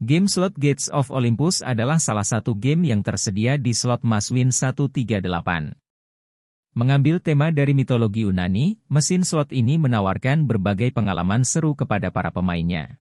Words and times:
Game 0.00 0.32
slot 0.32 0.56
Gates 0.56 0.88
of 0.88 1.12
Olympus 1.12 1.60
adalah 1.60 2.00
salah 2.00 2.24
satu 2.24 2.56
game 2.56 2.88
yang 2.88 3.04
tersedia 3.04 3.60
di 3.60 3.76
slot 3.76 4.00
Maswin 4.00 4.48
138. 4.48 5.20
Mengambil 6.72 7.20
tema 7.20 7.52
dari 7.52 7.76
mitologi 7.76 8.24
Yunani, 8.24 8.80
mesin 8.88 9.28
slot 9.28 9.52
ini 9.52 9.76
menawarkan 9.76 10.48
berbagai 10.48 10.96
pengalaman 10.96 11.44
seru 11.44 11.76
kepada 11.76 12.08
para 12.08 12.32
pemainnya. 12.32 12.96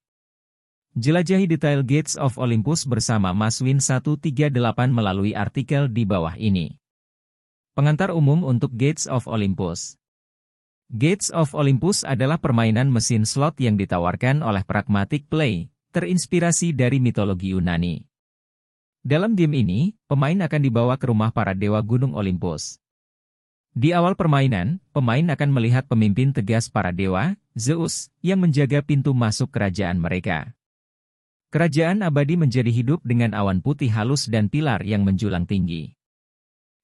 Jelajahi 1.00 1.48
detail 1.48 1.88
Gates 1.88 2.20
of 2.20 2.36
Olympus 2.36 2.84
bersama 2.84 3.32
Maswin 3.32 3.80
138 3.80 4.52
melalui 4.92 5.32
artikel 5.32 5.88
di 5.88 6.04
bawah 6.04 6.36
ini. 6.36 6.84
Pengantar 7.80 8.12
umum 8.12 8.44
untuk 8.44 8.76
Gates 8.76 9.08
of 9.08 9.24
Olympus 9.32 9.96
Gates 10.92 11.32
of 11.32 11.56
Olympus 11.56 12.04
adalah 12.04 12.44
permainan 12.44 12.92
mesin 12.92 13.24
slot 13.24 13.56
yang 13.64 13.80
ditawarkan 13.80 14.44
oleh 14.44 14.68
Pragmatic 14.68 15.32
Play, 15.32 15.72
terinspirasi 15.90 16.72
dari 16.72 17.02
mitologi 17.02 17.54
Yunani. 17.54 18.06
Dalam 19.02 19.34
game 19.34 19.64
ini, 19.64 19.82
pemain 20.06 20.38
akan 20.38 20.62
dibawa 20.62 21.00
ke 21.00 21.10
rumah 21.10 21.34
para 21.34 21.58
dewa 21.58 21.82
Gunung 21.82 22.14
Olympus. 22.14 22.78
Di 23.74 23.96
awal 23.96 24.14
permainan, 24.14 24.84
pemain 24.92 25.24
akan 25.24 25.50
melihat 25.50 25.86
pemimpin 25.88 26.36
tegas 26.36 26.68
para 26.68 26.90
dewa, 26.92 27.38
Zeus, 27.56 28.12
yang 28.20 28.44
menjaga 28.44 28.84
pintu 28.84 29.16
masuk 29.16 29.50
kerajaan 29.50 29.98
mereka. 29.98 30.52
Kerajaan 31.50 32.06
abadi 32.06 32.38
menjadi 32.38 32.70
hidup 32.70 33.02
dengan 33.02 33.34
awan 33.34 33.64
putih 33.64 33.90
halus 33.90 34.30
dan 34.30 34.54
pilar 34.54 34.86
yang 34.86 35.02
menjulang 35.02 35.50
tinggi. 35.50 35.98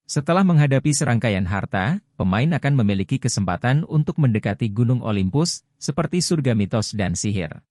Setelah 0.05 0.45
menghadapi 0.45 0.93
serangkaian 0.93 1.49
harta, 1.49 2.01
pemain 2.17 2.49
akan 2.53 2.73
memiliki 2.77 3.17
kesempatan 3.17 3.85
untuk 3.89 4.21
mendekati 4.21 4.69
Gunung 4.69 5.01
Olympus, 5.01 5.65
seperti 5.81 6.21
surga 6.21 6.53
mitos 6.53 6.93
dan 6.93 7.17
sihir. 7.17 7.61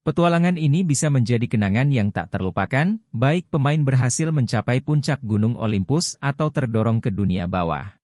Petualangan 0.00 0.56
ini 0.56 0.80
bisa 0.80 1.12
menjadi 1.12 1.44
kenangan 1.44 1.92
yang 1.92 2.08
tak 2.08 2.32
terlupakan, 2.32 2.96
baik 3.12 3.52
pemain 3.52 3.76
berhasil 3.76 4.32
mencapai 4.32 4.80
puncak 4.80 5.20
Gunung 5.20 5.60
Olympus 5.60 6.16
atau 6.24 6.48
terdorong 6.48 7.04
ke 7.04 7.12
dunia 7.12 7.44
bawah. 7.44 8.00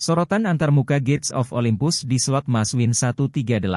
Sorotan 0.00 0.48
antarmuka 0.48 0.96
Gates 1.04 1.28
of 1.28 1.52
Olympus 1.52 2.08
di 2.08 2.16
slot 2.16 2.48
Maswin 2.48 2.96
138 2.96 3.68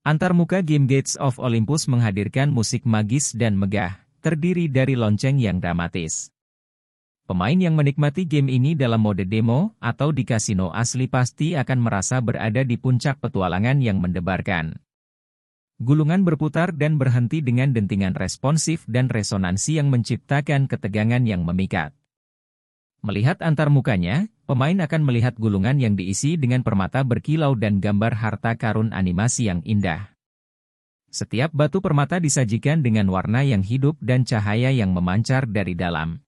Antarmuka 0.00 0.64
game 0.64 0.88
Gates 0.88 1.20
of 1.20 1.36
Olympus 1.36 1.84
menghadirkan 1.92 2.48
musik 2.48 2.88
magis 2.88 3.36
dan 3.36 3.60
megah, 3.60 4.00
terdiri 4.24 4.72
dari 4.72 4.96
lonceng 4.96 5.36
yang 5.36 5.60
dramatis. 5.60 6.32
Pemain 7.28 7.54
yang 7.60 7.76
menikmati 7.76 8.24
game 8.24 8.48
ini 8.48 8.72
dalam 8.72 9.04
mode 9.04 9.28
demo 9.28 9.76
atau 9.76 10.08
di 10.08 10.24
kasino 10.24 10.72
asli 10.72 11.04
pasti 11.04 11.52
akan 11.52 11.84
merasa 11.84 12.16
berada 12.24 12.64
di 12.64 12.80
puncak 12.80 13.20
petualangan 13.20 13.76
yang 13.84 14.00
mendebarkan. 14.00 14.80
Gulungan 15.82 16.22
berputar 16.22 16.70
dan 16.70 16.94
berhenti 16.94 17.42
dengan 17.42 17.74
dentingan 17.74 18.14
responsif 18.14 18.86
dan 18.86 19.10
resonansi 19.10 19.82
yang 19.82 19.90
menciptakan 19.90 20.70
ketegangan 20.70 21.26
yang 21.26 21.42
memikat. 21.42 21.90
Melihat 23.02 23.42
antar 23.42 23.66
mukanya, 23.66 24.30
pemain 24.46 24.78
akan 24.78 25.02
melihat 25.02 25.34
gulungan 25.34 25.82
yang 25.82 25.98
diisi 25.98 26.38
dengan 26.38 26.62
permata 26.62 27.02
berkilau 27.02 27.58
dan 27.58 27.82
gambar 27.82 28.14
harta 28.14 28.54
karun 28.54 28.94
animasi 28.94 29.50
yang 29.50 29.58
indah. 29.66 30.14
Setiap 31.10 31.50
batu 31.50 31.82
permata 31.82 32.22
disajikan 32.22 32.78
dengan 32.78 33.10
warna 33.10 33.42
yang 33.42 33.66
hidup 33.66 33.98
dan 33.98 34.22
cahaya 34.22 34.70
yang 34.70 34.94
memancar 34.94 35.50
dari 35.50 35.74
dalam. 35.74 36.22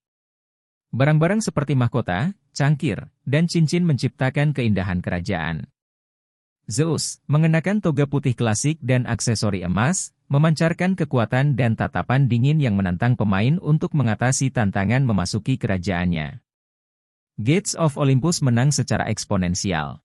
Barang-barang 0.90 1.46
seperti 1.46 1.78
mahkota, 1.78 2.34
cangkir, 2.50 3.06
dan 3.22 3.46
cincin 3.46 3.86
menciptakan 3.86 4.50
keindahan 4.50 4.98
kerajaan. 4.98 5.70
Zeus, 6.64 7.20
mengenakan 7.28 7.84
toga 7.84 8.08
putih 8.08 8.32
klasik 8.32 8.80
dan 8.80 9.04
aksesori 9.04 9.60
emas, 9.68 10.16
memancarkan 10.32 10.96
kekuatan 10.96 11.60
dan 11.60 11.76
tatapan 11.76 12.24
dingin 12.24 12.56
yang 12.56 12.72
menantang 12.72 13.20
pemain 13.20 13.60
untuk 13.60 13.92
mengatasi 13.92 14.48
tantangan 14.48 15.04
memasuki 15.04 15.60
kerajaannya. 15.60 16.40
Gates 17.36 17.76
of 17.76 18.00
Olympus 18.00 18.40
menang 18.40 18.72
secara 18.72 19.12
eksponensial. 19.12 20.00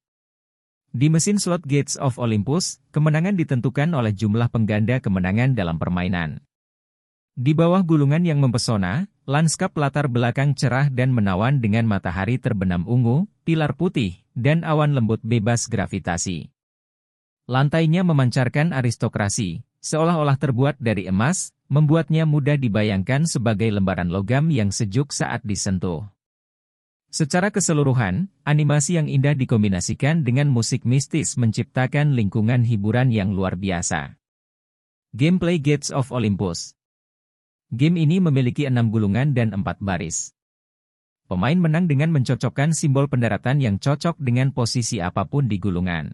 Di 0.92 1.08
mesin 1.08 1.40
slot 1.40 1.64
Gates 1.64 1.96
of 1.96 2.20
Olympus, 2.20 2.84
kemenangan 2.92 3.40
ditentukan 3.40 3.96
oleh 3.96 4.12
jumlah 4.12 4.52
pengganda 4.52 5.00
kemenangan 5.00 5.56
dalam 5.56 5.80
permainan. 5.80 6.44
Di 7.40 7.56
bawah 7.56 7.88
gulungan 7.88 8.28
yang 8.28 8.44
mempesona, 8.44 9.08
lanskap 9.24 9.72
latar 9.80 10.12
belakang 10.12 10.60
cerah 10.60 10.92
dan 10.92 11.16
menawan 11.16 11.64
dengan 11.64 11.88
matahari 11.88 12.36
terbenam 12.36 12.84
ungu, 12.84 13.32
pilar 13.48 13.80
putih, 13.80 14.28
dan 14.40 14.64
awan 14.64 14.96
lembut 14.96 15.20
bebas 15.20 15.68
gravitasi. 15.68 16.48
Lantainya 17.52 18.08
memancarkan 18.08 18.72
aristokrasi, 18.72 19.68
seolah-olah 19.84 20.40
terbuat 20.40 20.80
dari 20.80 21.12
emas, 21.12 21.52
membuatnya 21.68 22.24
mudah 22.24 22.56
dibayangkan 22.56 23.28
sebagai 23.28 23.68
lembaran 23.70 24.08
logam 24.08 24.48
yang 24.48 24.72
sejuk 24.72 25.12
saat 25.12 25.44
disentuh. 25.44 26.08
Secara 27.10 27.50
keseluruhan, 27.50 28.30
animasi 28.46 29.02
yang 29.02 29.10
indah 29.10 29.34
dikombinasikan 29.34 30.22
dengan 30.22 30.46
musik 30.46 30.86
mistis 30.86 31.42
menciptakan 31.42 32.14
lingkungan 32.14 32.62
hiburan 32.62 33.10
yang 33.10 33.34
luar 33.34 33.58
biasa. 33.58 34.14
Gameplay 35.18 35.58
Gates 35.58 35.90
of 35.90 36.14
Olympus 36.14 36.78
Game 37.74 37.98
ini 37.98 38.22
memiliki 38.22 38.70
enam 38.70 38.94
gulungan 38.94 39.34
dan 39.34 39.58
empat 39.58 39.82
baris. 39.82 40.38
Pemain 41.30 41.62
menang 41.62 41.86
dengan 41.86 42.10
mencocokkan 42.10 42.74
simbol 42.74 43.06
pendaratan 43.06 43.62
yang 43.62 43.78
cocok 43.78 44.18
dengan 44.18 44.50
posisi 44.50 44.98
apa 44.98 45.30
pun 45.30 45.46
di 45.46 45.62
gulungan. 45.62 46.10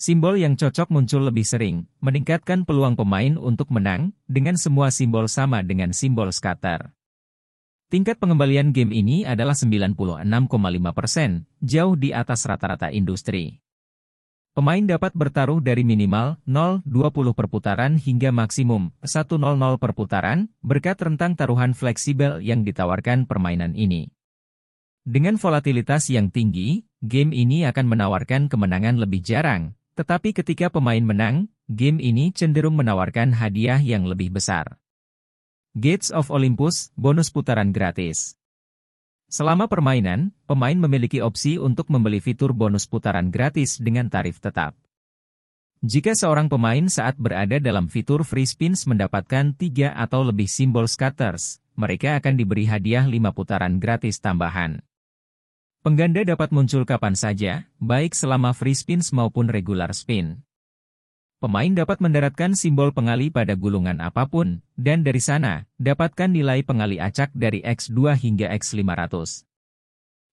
Simbol 0.00 0.40
yang 0.40 0.56
cocok 0.56 0.88
muncul 0.88 1.28
lebih 1.28 1.44
sering, 1.44 1.84
meningkatkan 2.00 2.64
peluang 2.64 2.96
pemain 2.96 3.36
untuk 3.36 3.68
menang, 3.68 4.16
dengan 4.24 4.56
semua 4.56 4.88
simbol 4.88 5.28
sama 5.28 5.60
dengan 5.60 5.92
simbol 5.92 6.32
scatter. 6.32 6.96
Tingkat 7.92 8.16
pengembalian 8.16 8.72
game 8.72 8.96
ini 8.96 9.28
adalah 9.28 9.52
96,5%, 9.52 10.24
jauh 11.60 11.94
di 12.00 12.16
atas 12.16 12.48
rata-rata 12.48 12.88
industri. 12.88 13.60
Pemain 14.56 14.80
dapat 14.80 15.12
bertaruh 15.12 15.60
dari 15.60 15.84
minimal 15.84 16.40
0,20 16.48 17.36
perputaran 17.36 18.00
hingga 18.00 18.32
maksimum 18.32 18.88
100 19.04 19.36
perputaran, 19.76 20.48
berkat 20.64 20.96
rentang 20.96 21.36
taruhan 21.36 21.76
fleksibel 21.76 22.40
yang 22.40 22.64
ditawarkan 22.64 23.28
permainan 23.28 23.76
ini. 23.76 24.08
Dengan 25.04 25.36
volatilitas 25.36 26.08
yang 26.08 26.32
tinggi, 26.32 26.88
game 27.04 27.36
ini 27.36 27.68
akan 27.68 27.84
menawarkan 27.84 28.48
kemenangan 28.48 28.96
lebih 28.96 29.20
jarang, 29.20 29.76
tetapi 29.92 30.32
ketika 30.32 30.72
pemain 30.72 31.04
menang, 31.04 31.52
game 31.68 32.00
ini 32.00 32.32
cenderung 32.32 32.80
menawarkan 32.80 33.36
hadiah 33.36 33.84
yang 33.84 34.08
lebih 34.08 34.32
besar. 34.32 34.80
Gates 35.76 36.08
of 36.08 36.32
Olympus, 36.32 36.96
bonus 36.96 37.28
putaran 37.28 37.76
gratis. 37.76 38.40
Selama 39.26 39.66
permainan, 39.66 40.30
pemain 40.46 40.78
memiliki 40.78 41.18
opsi 41.18 41.58
untuk 41.58 41.90
membeli 41.90 42.22
fitur 42.22 42.54
bonus 42.54 42.86
putaran 42.86 43.34
gratis 43.34 43.82
dengan 43.82 44.06
tarif 44.06 44.38
tetap. 44.38 44.78
Jika 45.82 46.14
seorang 46.14 46.46
pemain 46.46 46.86
saat 46.86 47.18
berada 47.18 47.58
dalam 47.58 47.90
fitur 47.90 48.22
free 48.22 48.46
spins 48.46 48.86
mendapatkan 48.86 49.50
tiga 49.58 49.98
atau 49.98 50.22
lebih 50.22 50.46
simbol 50.46 50.86
scatters, 50.86 51.58
mereka 51.74 52.16
akan 52.22 52.38
diberi 52.38 52.70
hadiah 52.70 53.02
5 53.02 53.12
putaran 53.34 53.82
gratis 53.82 54.22
tambahan. 54.22 54.80
Pengganda 55.82 56.22
dapat 56.22 56.54
muncul 56.54 56.86
kapan 56.86 57.18
saja, 57.18 57.66
baik 57.82 58.14
selama 58.14 58.54
free 58.54 58.78
spins 58.78 59.10
maupun 59.10 59.50
regular 59.50 59.90
spin. 59.90 60.45
Pemain 61.36 61.68
dapat 61.68 62.00
mendaratkan 62.00 62.56
simbol 62.56 62.96
pengali 62.96 63.28
pada 63.28 63.52
gulungan 63.52 64.00
apa 64.00 64.24
pun, 64.24 64.64
dan 64.72 65.04
dari 65.04 65.20
sana, 65.20 65.68
dapatkan 65.76 66.32
nilai 66.32 66.64
pengali 66.64 66.96
acak 66.96 67.28
dari 67.36 67.60
X2 67.60 68.16
hingga 68.16 68.48
X500. 68.56 69.44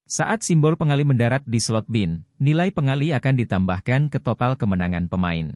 Saat 0.08 0.48
simbol 0.48 0.80
pengali 0.80 1.04
mendarat 1.04 1.44
di 1.44 1.60
slot 1.60 1.92
bin, 1.92 2.24
nilai 2.40 2.72
pengali 2.72 3.12
akan 3.12 3.36
ditambahkan 3.36 4.08
ke 4.08 4.24
total 4.24 4.56
kemenangan 4.56 5.12
pemain. 5.12 5.52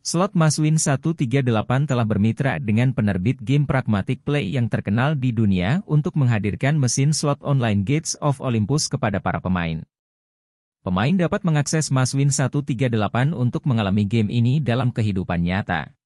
Slot 0.00 0.32
Maswin 0.32 0.80
138 0.80 1.44
telah 1.84 2.06
bermitra 2.08 2.56
dengan 2.56 2.96
penerbit 2.96 3.44
game 3.44 3.68
Pragmatic 3.68 4.24
Play 4.24 4.48
yang 4.48 4.72
terkenal 4.72 5.12
di 5.12 5.28
dunia 5.28 5.84
untuk 5.84 6.16
menghadirkan 6.16 6.80
mesin 6.80 7.12
slot 7.12 7.44
online 7.44 7.84
Gates 7.84 8.16
of 8.24 8.40
Olympus 8.40 8.88
kepada 8.88 9.20
para 9.20 9.44
pemain. 9.44 9.84
Pemain 10.86 11.10
dapat 11.10 11.42
mengakses 11.42 11.90
Maswin 11.90 12.30
138 12.30 13.34
untuk 13.34 13.66
mengalami 13.66 14.06
game 14.06 14.30
ini 14.30 14.62
dalam 14.62 14.94
kehidupan 14.94 15.42
nyata. 15.42 15.97